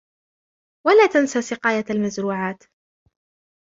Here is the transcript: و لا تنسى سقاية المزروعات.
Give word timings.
و 0.87 0.89
لا 0.89 1.07
تنسى 1.13 1.41
سقاية 1.41 1.85
المزروعات. 1.89 2.63